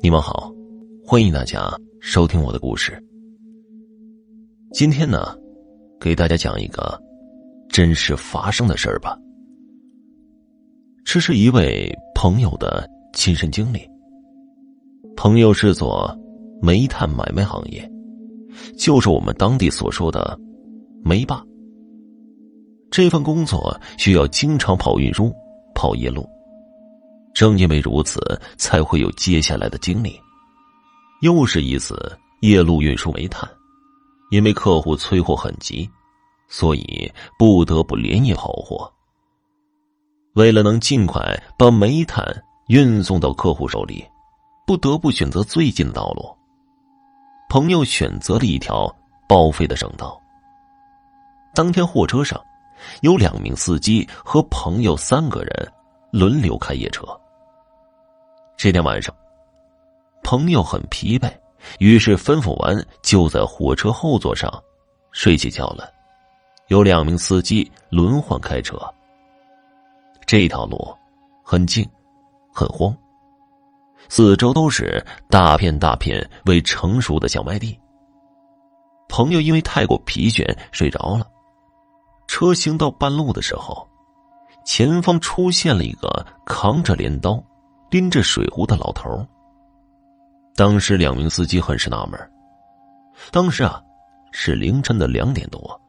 [0.00, 0.52] 你们好，
[1.04, 1.68] 欢迎大家
[2.00, 3.02] 收听我的故事。
[4.72, 5.36] 今天呢，
[5.98, 7.02] 给大家讲一个
[7.68, 9.18] 真实发生的事儿吧。
[11.04, 13.80] 这是一位朋友的亲身经历。
[15.16, 16.16] 朋友是做
[16.62, 17.90] 煤炭买卖行业，
[18.78, 20.38] 就是我们当地所说的
[21.04, 21.44] 煤霸。
[22.88, 25.32] 这份工作需要经常跑运输、
[25.74, 26.24] 跑夜路。
[27.36, 28.18] 正因为如此，
[28.56, 30.18] 才会有接下来的经历。
[31.20, 33.46] 又是一次夜路运输煤炭，
[34.30, 35.86] 因为客户催货很急，
[36.48, 38.90] 所以不得不连夜跑货。
[40.32, 41.22] 为了能尽快
[41.58, 42.24] 把煤炭
[42.68, 44.02] 运送到客户手里，
[44.66, 46.34] 不得不选择最近的道路。
[47.50, 48.90] 朋友选择了一条
[49.28, 50.18] 报废的省道。
[51.54, 52.42] 当天货车上
[53.02, 55.72] 有两名司机和朋友三个人
[56.10, 57.06] 轮流开夜车。
[58.56, 59.14] 这天晚上，
[60.22, 61.30] 朋友很疲惫，
[61.78, 64.50] 于是吩咐完就在火车后座上
[65.12, 65.92] 睡起觉了。
[66.68, 68.80] 有两名司机轮换开车。
[70.26, 70.96] 这条路
[71.44, 71.86] 很静，
[72.50, 72.96] 很荒，
[74.08, 77.78] 四周都是大片大片未成熟的小麦地。
[79.06, 81.28] 朋友因为太过疲倦睡着了。
[82.26, 83.86] 车行到半路的时候，
[84.64, 87.40] 前方出现了一个扛着镰刀。
[87.90, 89.24] 拎着水壶的老头
[90.54, 92.18] 当时两名司机很是纳闷
[93.30, 93.82] 当时啊，
[94.32, 95.80] 是凌晨的两点多，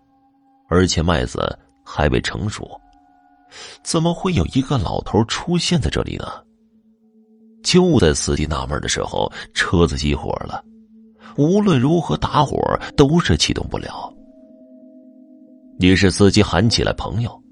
[0.70, 1.40] 而且麦子
[1.84, 2.70] 还未成熟，
[3.84, 6.25] 怎么会有一个老头出现在这里呢？
[7.64, 10.64] 就在司机纳闷的时候，车子熄火了，
[11.38, 12.58] 无论如何打火
[12.95, 14.14] 都是启动不了。
[15.80, 17.44] 于是司机喊起来：“朋友！”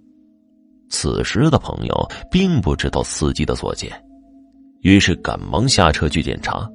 [0.90, 3.92] 此时的朋友并不知道司机的所见。
[4.82, 6.70] 于是赶忙下车去检查。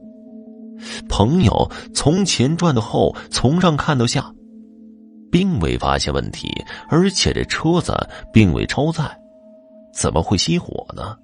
[1.08, 4.32] 朋友从前转到后，从上看到下，
[5.30, 6.48] 并未发现问题，
[6.88, 7.94] 而且这车子
[8.32, 9.04] 并未超载，
[9.94, 11.16] 怎么会熄火呢？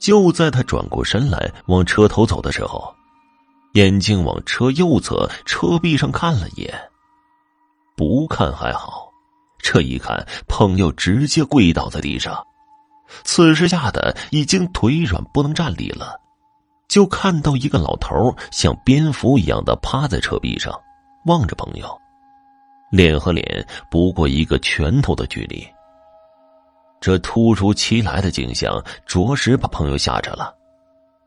[0.00, 2.92] 就在他转过身来往车头走的时候，
[3.74, 6.74] 眼睛往车右侧车壁上看了一眼，
[7.96, 9.08] 不看还好，
[9.58, 12.44] 这一看，朋友直接跪倒在地上。
[13.24, 16.20] 此时吓得已经腿软不能站立了，
[16.88, 20.72] 就看到一个老头像蝙蝠一样的趴在车壁上，
[21.24, 21.96] 望着朋友，
[22.90, 25.66] 脸和脸不过一个拳头的距离。
[27.00, 30.54] 这突如其来的景象着实把朋友吓着了，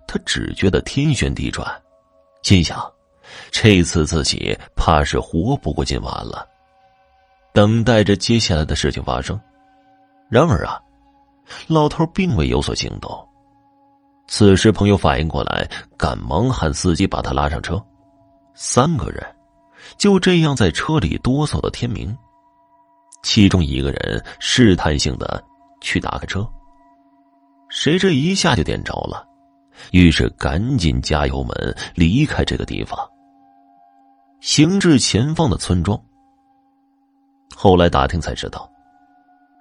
[0.08, 1.66] 他只觉得天旋地转，
[2.44, 2.80] 心想：
[3.52, 6.46] 这次自己怕是活不过今晚了。
[7.54, 9.40] 等待着接下来的事情发生。
[10.30, 10.80] 然而啊。
[11.68, 13.28] 老头并未有所行动。
[14.28, 15.68] 此时，朋友反应过来，
[15.98, 17.84] 赶忙喊司机把他拉上车。
[18.54, 19.26] 三个人
[19.98, 22.16] 就这样在车里哆嗦到天明。
[23.24, 25.44] 其中一个人试探性的
[25.82, 26.48] 去打开车，
[27.70, 29.28] 谁知一下就点着了，
[29.92, 32.98] 于是赶紧加油门离开这个地方，
[34.40, 36.02] 行至前方的村庄。
[37.56, 38.70] 后来打听才知道。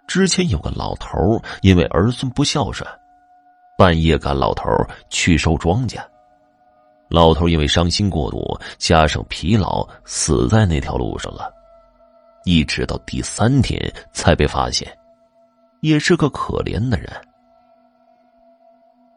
[0.09, 2.89] 之前有个老头因为儿孙不孝顺，
[3.77, 4.65] 半夜赶老头
[5.11, 6.03] 去收庄稼。
[7.11, 11.53] 老头因为伤心过度，加上疲劳，死在那条路上了。
[12.45, 13.79] 一直到第三天
[14.11, 14.91] 才被发现，
[15.83, 17.11] 也是个可怜的人。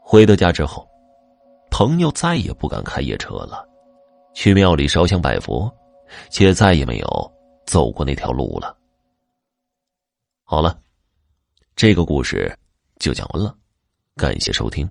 [0.01, 0.85] 回到家之后，
[1.69, 3.66] 朋友再也不敢开夜车了，
[4.34, 5.74] 去庙里烧香拜佛，
[6.30, 7.31] 且再也没有
[7.66, 8.75] 走过那条路了。
[10.51, 10.78] 好了，
[11.78, 12.53] 这个故事
[13.00, 13.57] 就讲完了，
[14.17, 14.85] 感谢收听。